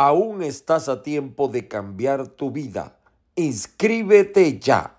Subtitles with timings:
[0.00, 3.00] Aún estás a tiempo de cambiar tu vida.
[3.34, 4.96] Inscríbete ya.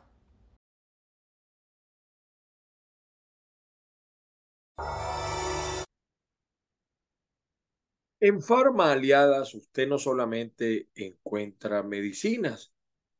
[8.19, 12.73] En Farma Aliadas usted no solamente encuentra medicinas,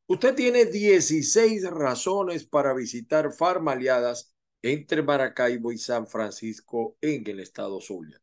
[0.05, 7.39] usted tiene 16 razones para visitar Farma Aliadas entre Maracaibo y San Francisco en el
[7.39, 8.21] estado Zulia.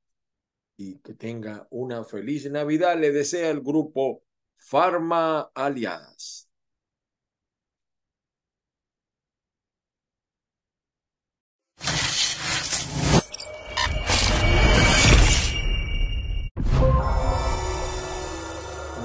[0.78, 4.22] Y que tenga una feliz Navidad, le desea el grupo
[4.56, 6.48] Farma Aliadas.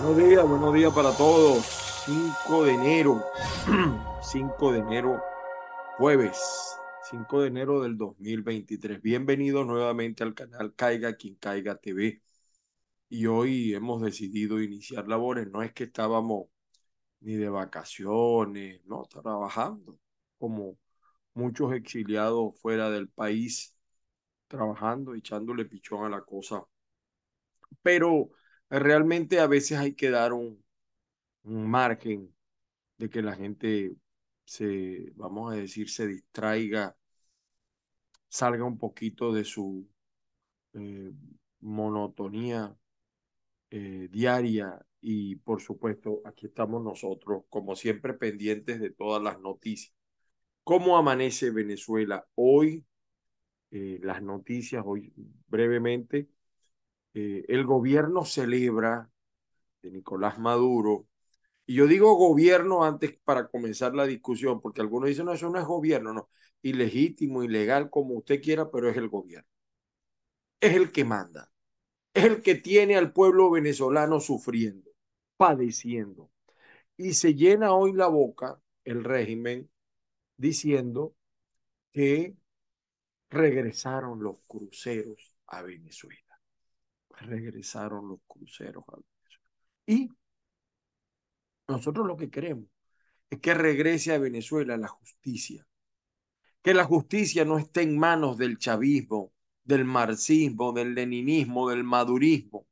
[0.02, 1.82] Buenos días, buenos días para todos.
[2.06, 3.24] 5 de enero,
[4.22, 5.24] 5 de enero,
[5.98, 6.76] jueves,
[7.12, 9.02] 5 de enero del 2023.
[9.02, 12.22] Bienvenidos nuevamente al canal Caiga quien caiga TV.
[13.10, 15.48] Y hoy hemos decidido iniciar labores.
[15.52, 16.48] No es que estábamos
[17.22, 20.00] ni de vacaciones, no, trabajando
[20.38, 20.78] como
[21.34, 23.76] muchos exiliados fuera del país,
[24.48, 26.64] trabajando, echándole pichón a la cosa.
[27.82, 28.30] Pero
[28.70, 30.64] realmente a veces hay que dar un,
[31.44, 32.34] margen
[32.98, 33.96] de que la gente
[34.46, 36.96] se, vamos a decir, se distraiga,
[38.32, 39.86] salga un poquito de su
[40.74, 41.12] eh,
[41.60, 42.74] monotonía
[43.70, 49.94] eh, diaria y por supuesto aquí estamos nosotros como siempre pendientes de todas las noticias.
[50.64, 52.86] ¿Cómo amanece Venezuela hoy?
[53.72, 55.14] Eh, las noticias hoy
[55.48, 56.30] brevemente.
[57.14, 59.12] El gobierno celebra
[59.82, 61.08] de Nicolás Maduro,
[61.66, 65.60] y yo digo gobierno antes para comenzar la discusión, porque algunos dicen, no, eso no
[65.60, 66.30] es gobierno, no,
[66.62, 69.48] ilegítimo, ilegal, como usted quiera, pero es el gobierno.
[70.60, 71.52] Es el que manda,
[72.14, 74.92] es el que tiene al pueblo venezolano sufriendo,
[75.38, 76.32] padeciendo.
[76.98, 79.70] Y se llena hoy la boca el régimen
[80.38, 81.16] diciendo
[81.92, 82.36] que
[83.30, 86.32] regresaron los cruceros a Venezuela
[87.22, 88.98] regresaron los cruceros a
[89.86, 90.10] Y
[91.68, 92.66] nosotros lo que queremos
[93.30, 95.66] es que regrese a Venezuela la justicia.
[96.62, 99.34] Que la justicia no esté en manos del chavismo,
[99.64, 102.68] del marxismo, del leninismo, del madurismo.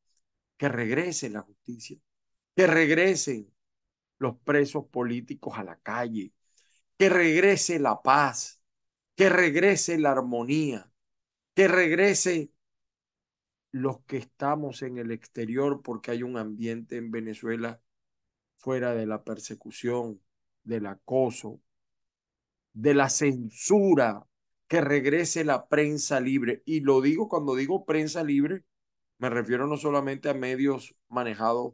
[0.58, 1.98] Que regrese la justicia.
[2.56, 3.52] Que regresen
[4.20, 6.34] los presos políticos a la calle.
[6.98, 8.62] Que regrese la paz.
[9.16, 10.92] Que regrese la armonía.
[11.56, 12.52] Que regrese
[13.72, 17.82] los que estamos en el exterior porque hay un ambiente en Venezuela
[18.58, 20.22] fuera de la persecución,
[20.64, 21.62] del acoso,
[22.74, 24.26] de la censura,
[24.68, 26.62] que regrese la prensa libre.
[26.66, 28.64] Y lo digo cuando digo prensa libre,
[29.20, 31.74] me refiero no solamente a medios manejados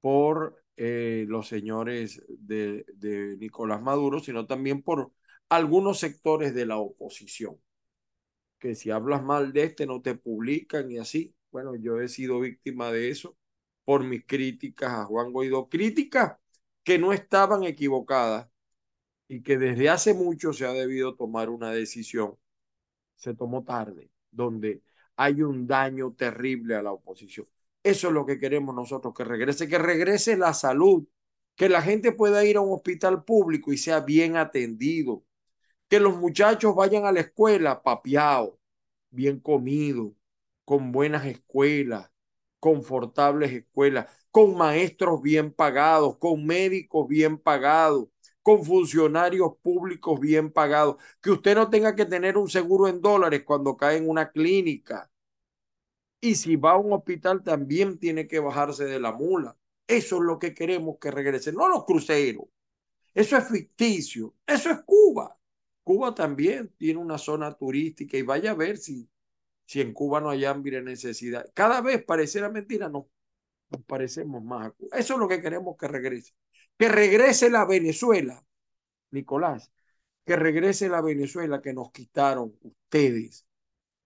[0.00, 5.12] por eh, los señores de, de Nicolás Maduro, sino también por
[5.48, 7.58] algunos sectores de la oposición
[8.58, 11.34] que si hablas mal de este no te publican y así.
[11.50, 13.36] Bueno, yo he sido víctima de eso
[13.84, 15.68] por mis críticas a Juan Guaidó.
[15.68, 16.38] Críticas
[16.82, 18.48] que no estaban equivocadas
[19.28, 22.36] y que desde hace mucho se ha debido tomar una decisión.
[23.16, 24.82] Se tomó tarde, donde
[25.16, 27.48] hay un daño terrible a la oposición.
[27.82, 31.06] Eso es lo que queremos nosotros, que regrese, que regrese la salud,
[31.54, 35.24] que la gente pueda ir a un hospital público y sea bien atendido,
[35.88, 38.54] que los muchachos vayan a la escuela papiados,
[39.10, 40.12] bien comidos,
[40.64, 42.10] con buenas escuelas,
[42.60, 48.08] confortables escuelas, con maestros bien pagados, con médicos bien pagados,
[48.46, 53.42] con funcionarios públicos bien pagados, que usted no tenga que tener un seguro en dólares
[53.44, 55.10] cuando cae en una clínica.
[56.20, 59.56] Y si va a un hospital también tiene que bajarse de la mula.
[59.88, 62.44] Eso es lo que queremos que regrese, no los cruceros.
[63.12, 65.36] Eso es ficticio, eso es Cuba.
[65.82, 69.10] Cuba también tiene una zona turística y vaya a ver si,
[69.64, 71.50] si en Cuba no hay hambre y necesidad.
[71.52, 73.08] Cada vez pareciera mentira, no,
[73.70, 74.96] nos parecemos más a Cuba.
[74.96, 76.32] Eso es lo que queremos que regrese.
[76.78, 78.44] Que regrese la Venezuela,
[79.10, 79.72] Nicolás,
[80.24, 83.46] que regrese la Venezuela que nos quitaron ustedes.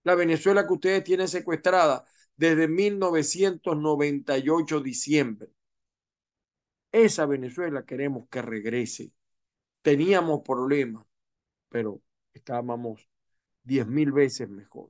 [0.03, 5.51] La Venezuela que ustedes tienen secuestrada desde 1998 diciembre.
[6.91, 9.11] Esa Venezuela queremos que regrese.
[9.81, 11.05] Teníamos problemas
[11.69, 12.01] pero
[12.33, 13.09] estábamos
[13.63, 14.89] diez mil veces mejor.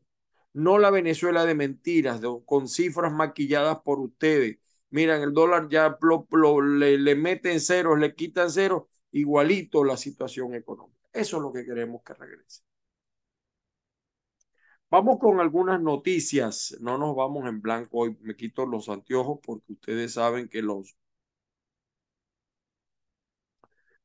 [0.54, 4.58] No la Venezuela de mentiras, con cifras maquilladas por ustedes.
[4.92, 5.98] Miran, el dólar ya
[6.80, 11.10] le, le meten ceros, le quitan ceros, igualito la situación económica.
[11.14, 12.62] Eso es lo que queremos que regrese.
[14.92, 16.76] Vamos con algunas noticias.
[16.82, 18.18] No nos vamos en blanco hoy.
[18.22, 20.96] Me quito los anteojos porque ustedes saben que los...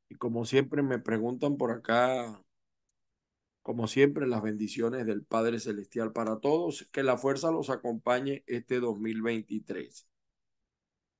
[0.08, 2.40] Y como siempre me preguntan por acá,
[3.62, 6.88] como siempre, las bendiciones del Padre Celestial para todos.
[6.92, 10.06] Que la fuerza los acompañe este 2023.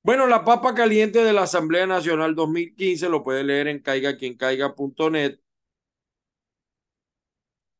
[0.07, 5.41] Bueno, la papa caliente de la Asamblea Nacional 2015 lo puede leer en caigaquiencaiga.net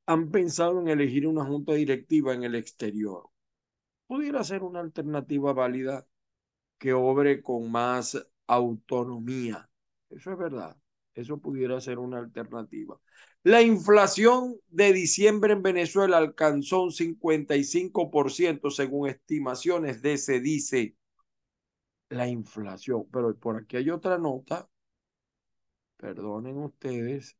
[0.07, 3.31] han pensado en elegir una junta directiva en el exterior.
[4.09, 6.05] Pudiera ser una alternativa válida
[6.79, 9.71] que obre con más autonomía.
[10.11, 10.77] Eso es verdad.
[11.15, 12.99] Eso pudiera ser una alternativa.
[13.45, 20.97] La inflación de diciembre en Venezuela alcanzó un 55% según estimaciones de se dice
[22.09, 23.09] la inflación.
[23.13, 24.69] Pero por aquí hay otra nota.
[25.97, 27.37] Perdonen ustedes.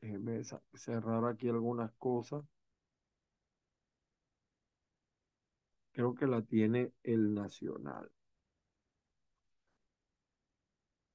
[0.00, 0.42] Déjenme
[0.74, 2.44] cerrar aquí algunas cosas.
[5.92, 8.10] Creo que la tiene el Nacional.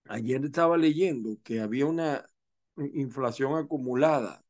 [0.09, 2.25] Ayer estaba leyendo que había una
[2.93, 4.43] inflación acumulada.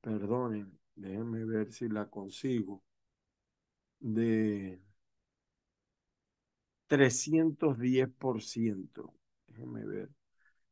[0.00, 2.82] Perdonen, déjenme ver si la consigo.
[4.02, 4.80] De
[6.88, 9.12] 310%.
[9.46, 10.10] Déjenme ver.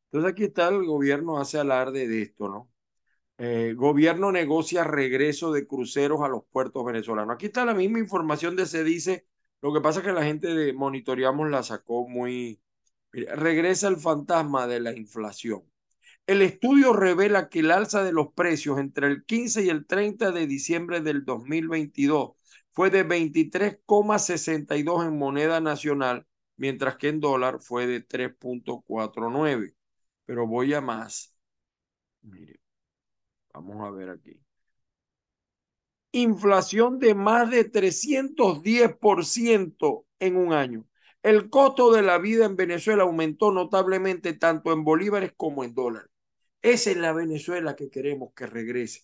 [0.05, 2.69] Entonces aquí está, el gobierno hace alarde de esto, ¿no?
[3.37, 7.33] Eh, gobierno negocia regreso de cruceros a los puertos venezolanos.
[7.33, 9.25] Aquí está la misma información de se dice,
[9.61, 12.61] lo que pasa es que la gente de monitoreamos la sacó muy...
[13.11, 15.63] regresa el fantasma de la inflación.
[16.27, 20.31] El estudio revela que el alza de los precios entre el 15 y el 30
[20.31, 22.31] de diciembre del 2022
[22.71, 26.25] fue de 23,62 en moneda nacional,
[26.57, 29.75] mientras que en dólar fue de 3.49
[30.31, 31.35] pero voy a más.
[32.21, 32.61] Mire,
[33.53, 34.41] vamos a ver aquí.
[36.13, 40.87] Inflación de más de 310% en un año.
[41.21, 46.09] El costo de la vida en Venezuela aumentó notablemente tanto en bolívares como en dólares.
[46.61, 49.01] Esa es la Venezuela que queremos que regrese.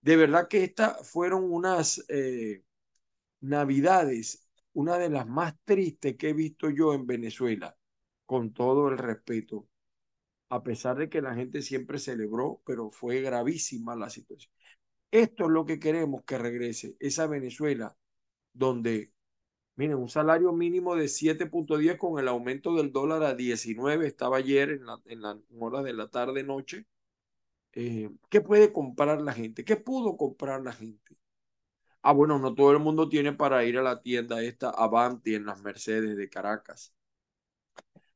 [0.00, 2.62] De verdad que estas fueron unas eh,
[3.40, 7.76] navidades, una de las más tristes que he visto yo en Venezuela,
[8.26, 9.68] con todo el respeto
[10.50, 14.52] a pesar de que la gente siempre celebró, pero fue gravísima la situación.
[15.10, 17.96] Esto es lo que queremos que regrese, esa Venezuela
[18.52, 19.12] donde,
[19.76, 24.70] miren, un salario mínimo de 7.10 con el aumento del dólar a 19, estaba ayer
[24.70, 26.86] en la, en la hora de la tarde-noche.
[27.74, 29.64] Eh, ¿Qué puede comprar la gente?
[29.64, 31.16] ¿Qué pudo comprar la gente?
[32.02, 35.46] Ah, bueno, no todo el mundo tiene para ir a la tienda esta Avanti en
[35.46, 36.94] las Mercedes de Caracas.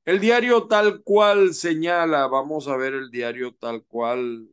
[0.06, 4.48] El diario tal cual señala, vamos a ver el diario tal cual.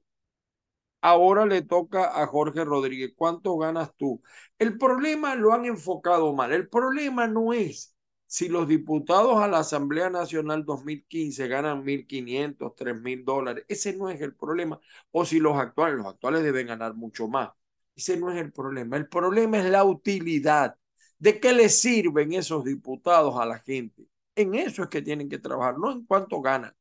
[1.02, 3.14] Ahora le toca a Jorge Rodríguez.
[3.16, 4.22] ¿Cuánto ganas tú?
[4.60, 6.52] El problema lo han enfocado mal.
[6.54, 7.96] El problema no es
[8.28, 13.66] si los diputados a la Asamblea Nacional 2015 ganan 1.500, 3.000 dólares.
[13.68, 14.80] Ese no es el problema.
[15.12, 17.50] O si los actuales, los actuales deben ganar mucho más.
[17.96, 18.98] Ese no es el problema.
[18.98, 20.76] El problema es la utilidad.
[21.20, 24.08] ¿De qué le sirven esos diputados a la gente?
[24.36, 26.74] En eso es que tienen que trabajar, no en cuánto ganan.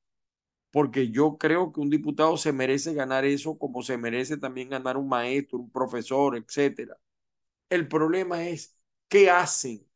[0.72, 4.96] Porque yo creo que un diputado se merece ganar eso como se merece también ganar
[4.96, 6.98] un maestro, un profesor, etcétera.
[7.70, 8.76] El problema es
[9.08, 9.86] qué hacen,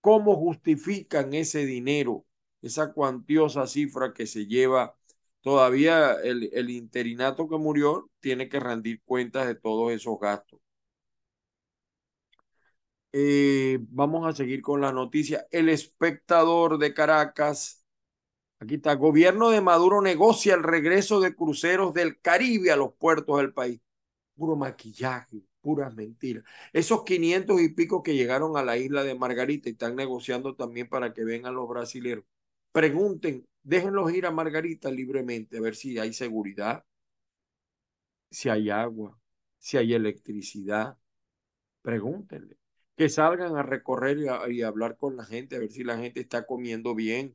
[0.00, 2.26] cómo justifican ese dinero,
[2.62, 4.96] esa cuantiosa cifra que se lleva.
[5.42, 10.60] Todavía el, el interinato que murió tiene que rendir cuentas de todos esos gastos.
[13.12, 15.46] Eh, vamos a seguir con la noticia.
[15.50, 17.84] El espectador de Caracas.
[18.60, 18.94] Aquí está.
[18.94, 23.80] Gobierno de Maduro negocia el regreso de cruceros del Caribe a los puertos del país.
[24.36, 26.44] Puro maquillaje, puras mentiras.
[26.72, 30.88] Esos 500 y pico que llegaron a la isla de Margarita y están negociando también
[30.88, 32.24] para que vengan los brasileños.
[32.72, 36.84] Pregunten, déjenlos ir a Margarita libremente, a ver si hay seguridad,
[38.30, 39.18] si hay agua,
[39.58, 40.96] si hay electricidad.
[41.82, 42.60] Pregúntenle
[43.00, 44.18] que salgan a recorrer
[44.50, 47.34] y, hablar con la gente, a ver si la gente está comiendo bien,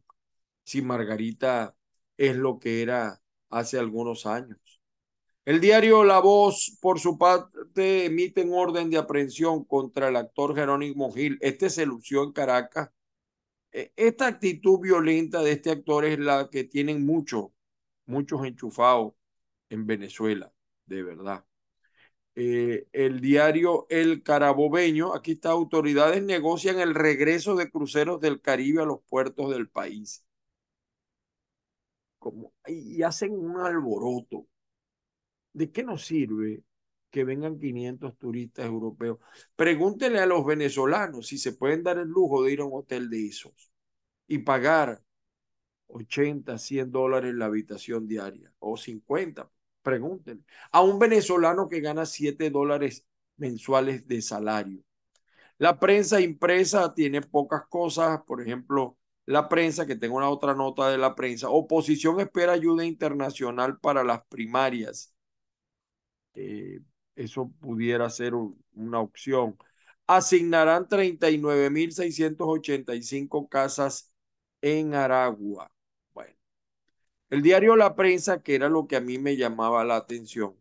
[0.63, 1.75] si Margarita
[2.17, 4.59] es lo que era hace algunos años.
[5.43, 10.53] El diario La Voz, por su parte, emite un orden de aprehensión contra el actor
[10.55, 11.39] Jerónimo Gil.
[11.41, 12.91] Este se lució en Caracas.
[13.75, 17.47] E, esta actitud violenta de este actor es la que tienen muchos,
[18.05, 19.13] muchos enchufados
[19.69, 20.53] en Venezuela,
[20.85, 21.45] de verdad.
[22.35, 28.81] Eh, el diario El Carabobeño, aquí está, autoridades negocian el regreso de cruceros del Caribe
[28.83, 30.25] a los puertos del país.
[32.19, 34.47] Como, y hacen un alboroto.
[35.55, 36.63] ¿de qué nos sirve
[37.15, 39.19] que vengan 500 turistas europeos?
[39.55, 43.09] Pregúntele a los venezolanos si se pueden dar el lujo de ir a un hotel
[43.09, 43.71] de esos
[44.27, 45.01] y pagar
[45.87, 49.49] 80, 100 dólares la habitación diaria o 50.
[49.81, 50.43] Pregúntenle.
[50.73, 53.05] A un venezolano que gana 7 dólares
[53.37, 54.83] mensuales de salario.
[55.57, 60.89] La prensa impresa tiene pocas cosas, por ejemplo, la prensa, que tengo una otra nota
[60.89, 65.15] de la prensa, oposición espera ayuda internacional para las primarias.
[66.33, 66.81] Eh,
[67.15, 69.57] eso pudiera ser una opción.
[70.07, 74.11] Asignarán 39.685 casas
[74.61, 75.71] en Aragua.
[76.13, 76.35] Bueno,
[77.29, 80.55] el diario La Prensa, que era lo que a mí me llamaba la atención,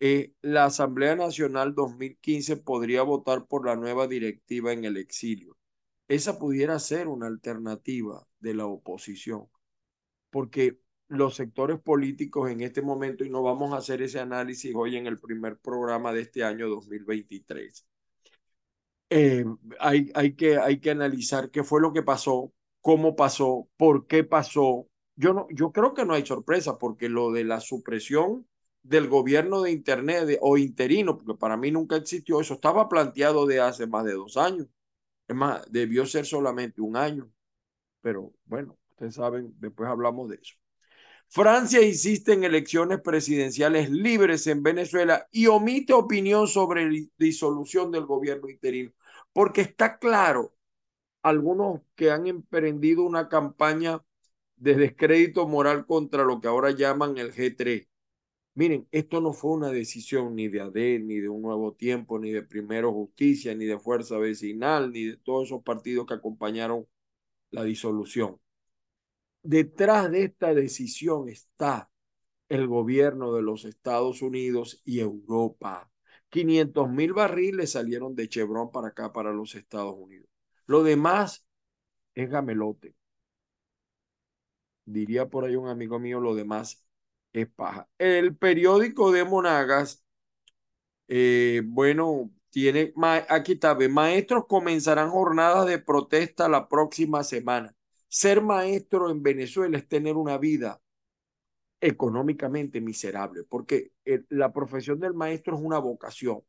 [0.00, 5.56] eh, la Asamblea Nacional 2015 podría votar por la nueva directiva en el exilio.
[6.08, 9.48] Esa pudiera ser una alternativa de la oposición,
[10.30, 14.96] porque los sectores políticos en este momento, y no vamos a hacer ese análisis hoy
[14.96, 17.86] en el primer programa de este año 2023,
[19.10, 19.44] eh,
[19.78, 24.24] hay, hay, que, hay que analizar qué fue lo que pasó, cómo pasó, por qué
[24.24, 24.88] pasó.
[25.16, 28.46] Yo, no, yo creo que no hay sorpresa, porque lo de la supresión
[28.82, 33.60] del gobierno de Internet o interino, porque para mí nunca existió, eso estaba planteado de
[33.60, 34.68] hace más de dos años.
[35.28, 37.30] Es más, debió ser solamente un año.
[38.02, 40.56] Pero bueno, ustedes saben, después hablamos de eso.
[41.28, 48.48] Francia insiste en elecciones presidenciales libres en Venezuela y omite opinión sobre disolución del gobierno
[48.48, 48.92] interino,
[49.32, 50.54] porque está claro,
[51.22, 54.02] algunos que han emprendido una campaña
[54.56, 57.88] de descrédito moral contra lo que ahora llaman el G3,
[58.56, 62.30] Miren, esto no fue una decisión ni de ADEL, ni de Un Nuevo Tiempo, ni
[62.30, 66.86] de Primero Justicia, ni de Fuerza Vecinal, ni de todos esos partidos que acompañaron
[67.50, 68.40] la disolución.
[69.46, 71.90] Detrás de esta decisión está
[72.48, 75.90] el gobierno de los Estados Unidos y Europa.
[76.30, 80.28] 500 mil barriles salieron de Chevron para acá, para los Estados Unidos.
[80.66, 81.46] Lo demás
[82.14, 82.96] es gamelote.
[84.84, 86.86] Diría por ahí un amigo mío, lo demás
[87.32, 87.88] es paja.
[87.98, 90.04] El periódico de Monagas,
[91.08, 92.92] eh, bueno, tiene,
[93.28, 97.75] aquí está, maestros comenzarán jornadas de protesta la próxima semana.
[98.08, 100.80] Ser maestro en Venezuela es tener una vida
[101.80, 103.92] económicamente miserable, porque
[104.28, 106.40] la profesión del maestro es una vocación.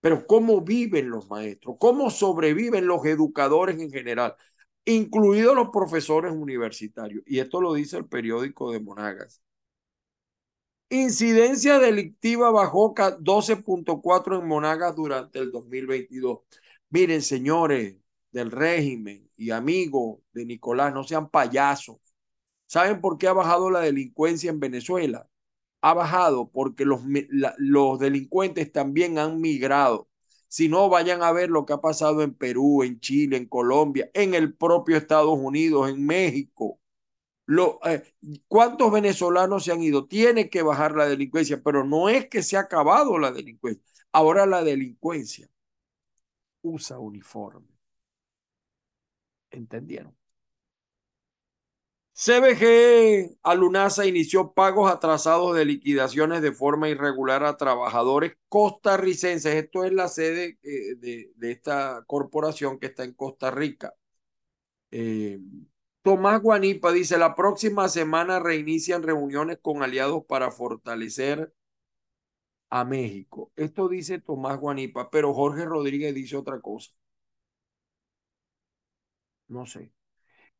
[0.00, 1.76] Pero ¿cómo viven los maestros?
[1.78, 4.36] ¿Cómo sobreviven los educadores en general?
[4.84, 7.22] Incluidos los profesores universitarios.
[7.26, 9.42] Y esto lo dice el periódico de Monagas.
[10.90, 16.40] Incidencia delictiva bajó 12.4 en Monagas durante el 2022.
[16.90, 17.96] Miren, señores
[18.34, 21.98] del régimen y amigos de Nicolás, no sean payasos.
[22.66, 25.28] ¿Saben por qué ha bajado la delincuencia en Venezuela?
[25.82, 27.02] Ha bajado porque los,
[27.58, 30.08] los delincuentes también han migrado.
[30.48, 34.10] Si no, vayan a ver lo que ha pasado en Perú, en Chile, en Colombia,
[34.14, 36.80] en el propio Estados Unidos, en México.
[37.46, 38.02] Lo, eh,
[38.48, 40.06] ¿Cuántos venezolanos se han ido?
[40.06, 43.84] Tiene que bajar la delincuencia, pero no es que se ha acabado la delincuencia.
[44.12, 45.48] Ahora la delincuencia
[46.62, 47.73] usa uniforme.
[49.54, 50.16] ¿Entendieron?
[52.16, 59.54] CBG Alunasa inició pagos atrasados de liquidaciones de forma irregular a trabajadores costarricenses.
[59.54, 63.94] Esto es la sede eh, de, de, esta corporación que está en Costa Rica.
[64.92, 65.40] Eh,
[66.02, 71.52] Tomás Guanipa dice, la próxima semana reinician reuniones con aliados para fortalecer
[72.70, 73.52] a México.
[73.56, 76.92] Esto dice Tomás Guanipa, pero Jorge Rodríguez dice otra cosa.
[79.48, 79.92] No sé.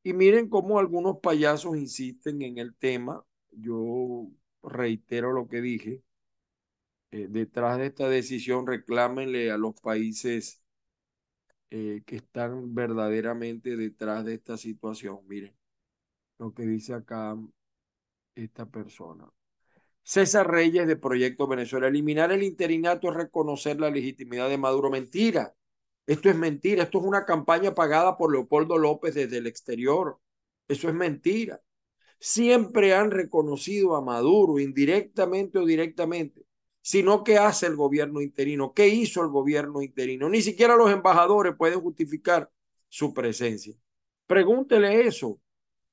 [0.03, 3.25] Y miren cómo algunos payasos insisten en el tema.
[3.51, 4.29] Yo
[4.63, 6.03] reitero lo que dije.
[7.11, 10.63] Eh, detrás de esta decisión, reclámenle a los países
[11.71, 15.21] eh, que están verdaderamente detrás de esta situación.
[15.27, 15.57] Miren
[16.39, 17.37] lo que dice acá
[18.35, 19.29] esta persona.
[20.03, 21.89] César Reyes de Proyecto Venezuela.
[21.89, 24.91] Eliminar el interinato es reconocer la legitimidad de Maduro.
[24.91, 25.55] Mentira.
[26.07, 26.85] Esto es mentira.
[26.85, 30.19] Esto es una campaña pagada por Leopoldo López desde el exterior.
[30.69, 31.61] Eso es mentira.
[32.19, 36.47] Siempre han reconocido a Maduro, indirectamente o directamente
[36.85, 40.29] sino qué hace el gobierno interino, qué hizo el gobierno interino.
[40.29, 42.51] Ni siquiera los embajadores pueden justificar
[42.91, 43.75] su presencia.
[44.27, 45.41] Pregúntele eso.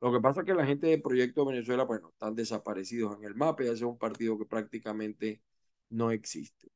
[0.01, 3.36] Lo que pasa es que la gente del Proyecto Venezuela, bueno, están desaparecidos en el
[3.36, 5.41] mapa y hace un partido que prácticamente
[5.89, 6.68] no existe.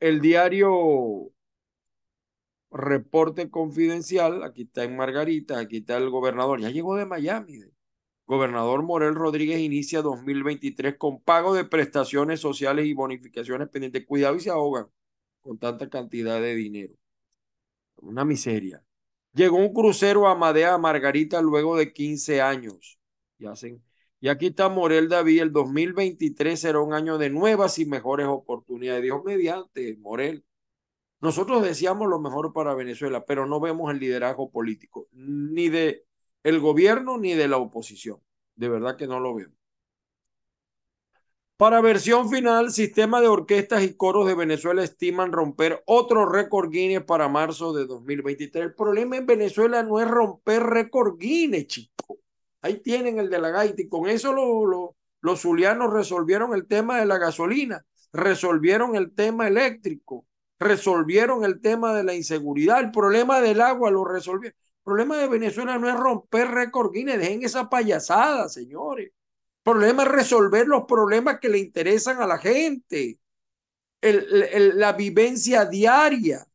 [0.00, 1.30] El diario
[2.70, 7.60] Reporte Confidencial, aquí está en Margarita, aquí está el gobernador, ya llegó de Miami.
[8.26, 14.06] Gobernador Morel Rodríguez inicia 2023 con pago de prestaciones sociales y bonificaciones pendientes.
[14.06, 14.86] Cuidado y se ahogan
[15.40, 16.94] con tanta cantidad de dinero.
[17.96, 18.84] Una miseria.
[19.34, 23.00] Llegó un crucero a Madea Margarita luego de 15 años.
[23.36, 23.82] Y, hacen,
[24.20, 29.02] y aquí está Morel David, el 2023 será un año de nuevas y mejores oportunidades.
[29.02, 30.44] Dios mediante, Morel.
[31.20, 36.04] Nosotros deseamos lo mejor para Venezuela, pero no vemos el liderazgo político, ni de
[36.42, 38.20] el gobierno ni de la oposición.
[38.56, 39.50] De verdad que no lo veo.
[41.56, 47.04] Para versión final, sistema de orquestas y coros de Venezuela estiman romper otro récord Guinness
[47.04, 48.64] para marzo de 2023.
[48.64, 52.16] El problema en Venezuela no es romper récord Guinness, chicos.
[52.62, 54.34] Ahí tienen el de la gaita y con eso
[55.22, 60.26] los zulianos resolvieron el tema de la gasolina, resolvieron el tema eléctrico,
[60.58, 64.56] resolvieron el tema de la inseguridad, el problema del agua lo resolvieron.
[64.58, 69.08] El problema de Venezuela no es romper récord Guinness, dejen esa payasada, señores.
[69.08, 69.12] El
[69.62, 73.18] problema es resolver los problemas que le interesan a la gente,
[74.02, 76.46] la vivencia diaria.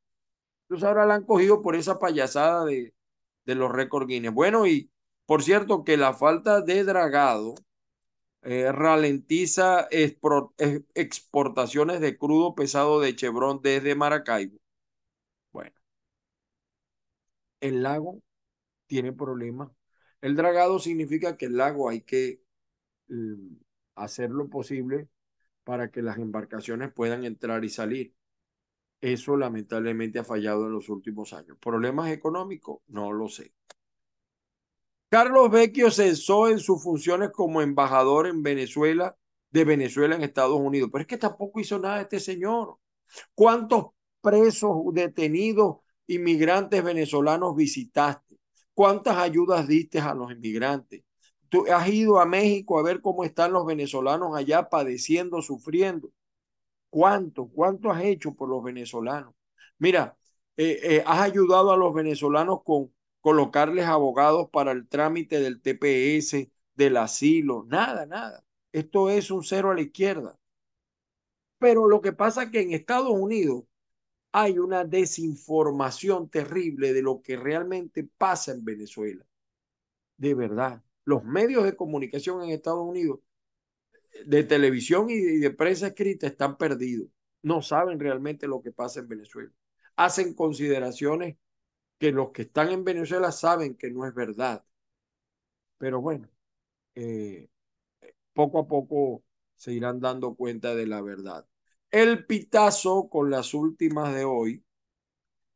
[0.63, 2.93] Entonces ahora la han cogido por esa payasada de,
[3.45, 4.33] de los récord Guinness.
[4.33, 4.89] Bueno, y
[5.25, 7.55] por cierto que la falta de dragado
[8.44, 14.58] eh, ralentiza exportaciones de crudo pesado de Chevron desde Maracaibo.
[15.51, 15.75] Bueno,
[17.60, 18.22] el lago
[18.88, 19.72] tiene problemas.
[20.22, 22.41] El dragado significa que el lago hay que
[23.10, 23.55] mm,
[23.96, 25.10] hacer lo posible
[25.63, 28.15] para que las embarcaciones puedan entrar y salir.
[29.01, 31.58] Eso lamentablemente ha fallado en los últimos años.
[31.60, 32.82] ¿Problemas económicos?
[32.88, 33.53] No lo sé.
[35.09, 39.15] Carlos Vecchio cesó en sus funciones como embajador en Venezuela,
[39.51, 40.89] de Venezuela en Estados Unidos.
[40.91, 42.77] Pero es que tampoco hizo nada este señor.
[43.33, 43.88] ¿Cuántos
[44.21, 48.38] presos, detenidos, inmigrantes venezolanos visitaste?
[48.74, 51.03] ¿Cuántas ayudas diste a los inmigrantes?
[51.50, 56.12] Tú has ido a México a ver cómo están los venezolanos allá padeciendo, sufriendo.
[56.89, 57.48] ¿Cuánto?
[57.48, 59.33] ¿Cuánto has hecho por los venezolanos?
[59.77, 60.18] Mira,
[60.57, 62.91] eh, eh, has ayudado a los venezolanos con
[63.25, 68.46] colocarles abogados para el trámite del TPS, del asilo, nada, nada.
[68.72, 70.38] Esto es un cero a la izquierda.
[71.57, 73.64] Pero lo que pasa es que en Estados Unidos
[74.31, 79.25] hay una desinformación terrible de lo que realmente pasa en Venezuela.
[80.18, 83.22] De verdad, los medios de comunicación en Estados Unidos,
[84.24, 87.07] de televisión y de prensa escrita, están perdidos.
[87.42, 89.51] No saben realmente lo que pasa en Venezuela.
[89.96, 91.38] Hacen consideraciones
[91.98, 94.64] que los que están en Venezuela saben que no es verdad.
[95.77, 96.29] Pero bueno,
[96.96, 97.50] eh,
[98.34, 99.24] poco a poco
[99.55, 101.48] se irán dando cuenta de la verdad.
[101.92, 104.64] El pitazo con las últimas de hoy.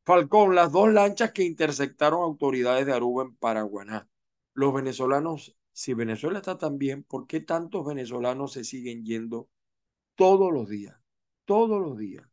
[0.06, 4.10] Falcón, las dos lanchas que intersectaron autoridades de Aruba en Paraguaná.
[4.54, 9.50] Los venezolanos, si Venezuela está tan bien, ¿por qué tantos venezolanos se siguen yendo
[10.16, 10.98] todos los días?
[11.46, 12.26] Todos los días.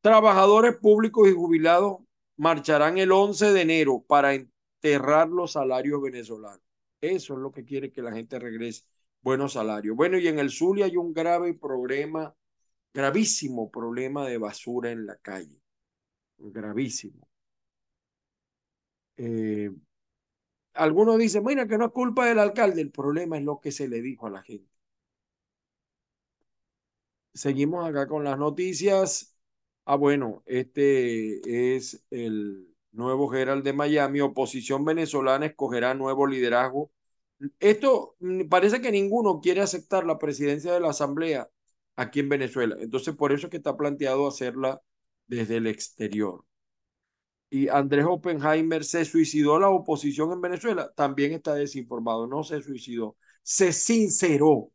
[0.00, 2.00] Trabajadores públicos y jubilados
[2.42, 6.60] marcharán el 11 de enero para enterrar los salarios venezolanos.
[7.00, 8.82] Eso es lo que quiere que la gente regrese,
[9.20, 9.94] buenos salarios.
[9.96, 12.34] Bueno, y en el Zulia hay un grave problema
[12.94, 15.62] gravísimo problema de basura en la calle,
[16.38, 17.28] gravísimo.
[19.16, 19.70] Eh,
[20.74, 23.88] algunos dicen, mira, que no es culpa del alcalde, el problema es lo que se
[23.88, 24.68] le dijo a la gente.
[27.34, 29.31] Seguimos acá con las noticias.
[29.84, 34.20] Ah, bueno, este es el nuevo Gerald de Miami.
[34.20, 36.90] Oposición venezolana escogerá nuevo liderazgo.
[37.60, 41.48] Esto mm, parece que ninguno quiere aceptar la presidencia de la Asamblea
[41.96, 42.76] aquí en Venezuela.
[42.80, 44.80] Entonces, por eso es que está planteado hacerla
[45.26, 46.44] desde el exterior.
[47.50, 50.92] Y Andrés Oppenheimer se suicidó la oposición en Venezuela.
[50.96, 52.26] También está desinformado.
[52.26, 53.16] No se suicidó.
[53.42, 54.70] Se sinceró.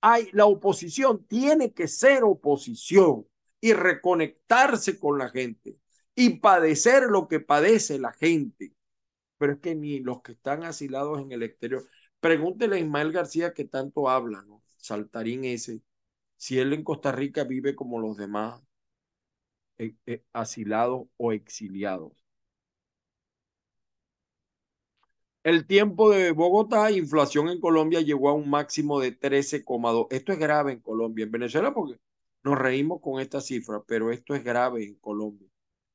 [0.00, 3.26] Hay, la oposición tiene que ser oposición
[3.64, 5.78] y reconectarse con la gente
[6.14, 8.74] y padecer lo que padece la gente.
[9.38, 11.88] Pero es que ni los que están asilados en el exterior.
[12.20, 14.62] Pregúntele a Ismael García que tanto habla, ¿no?
[14.76, 15.82] Saltarín ese
[16.36, 18.60] si él en Costa Rica vive como los demás,
[19.78, 22.12] eh, eh, asilados o exiliados.
[25.42, 30.06] El tiempo de Bogotá, inflación en Colombia llegó a un máximo de 13,2.
[30.10, 31.24] Esto es grave en Colombia.
[31.24, 31.98] En Venezuela porque
[32.44, 35.48] nos reímos con esta cifra, pero esto es grave en Colombia.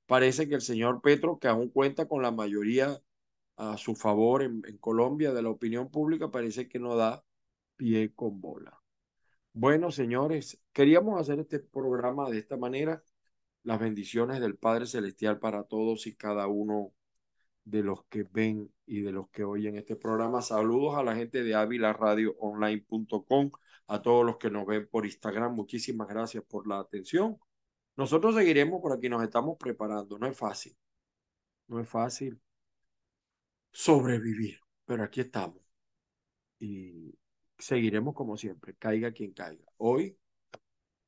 [0.08, 3.00] Parece que el señor Petro, que aún cuenta con la mayoría
[3.58, 7.24] a su favor en Colombia de la opinión pública, parece que no da
[7.76, 8.80] pie con bola.
[9.54, 13.04] Bueno, señores, queríamos hacer este programa de esta manera.
[13.64, 16.94] Las bendiciones del Padre Celestial para todos y cada uno
[17.70, 20.42] de los que ven y de los que oyen este programa.
[20.42, 23.52] Saludos a la gente de avilaradioonline.com,
[23.88, 25.54] a todos los que nos ven por Instagram.
[25.54, 27.38] Muchísimas gracias por la atención.
[27.96, 30.18] Nosotros seguiremos por aquí, nos estamos preparando.
[30.18, 30.76] No es fácil,
[31.68, 32.40] no es fácil
[33.72, 35.62] sobrevivir, pero aquí estamos.
[36.60, 37.16] Y
[37.58, 39.66] seguiremos como siempre, caiga quien caiga.
[39.78, 40.18] Hoy,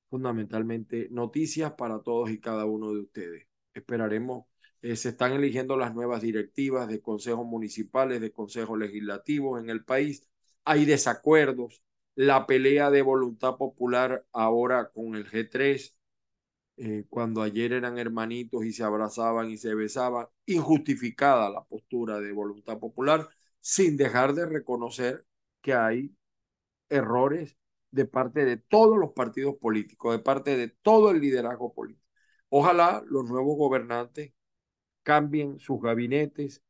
[0.09, 3.47] fundamentalmente, noticias para todos y cada uno de ustedes.
[3.73, 4.45] Esperaremos
[4.81, 9.83] eh, se están eligiendo las nuevas directivas de consejos municipales, de consejos legislativos en el
[9.83, 10.27] país.
[10.65, 11.83] Hay desacuerdos.
[12.15, 15.95] La pelea de voluntad popular ahora con el G3,
[16.77, 22.31] eh, cuando ayer eran hermanitos y se abrazaban y se besaban, injustificada la postura de
[22.33, 25.25] voluntad popular, sin dejar de reconocer
[25.61, 26.15] que hay
[26.89, 27.57] errores
[27.91, 32.07] de parte de todos los partidos políticos, de parte de todo el liderazgo político.
[32.49, 34.33] Ojalá los nuevos gobernantes
[35.03, 36.63] cambien sus gabinetes,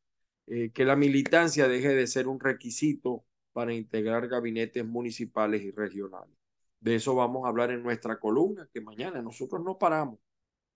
[0.48, 6.36] eh, que la militancia deje de ser un requisito para integrar gabinetes municipales y regionales.
[6.80, 10.20] De eso vamos a hablar en nuestra columna, que mañana nosotros no paramos,